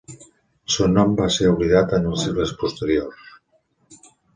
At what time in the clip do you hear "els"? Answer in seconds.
2.15-2.27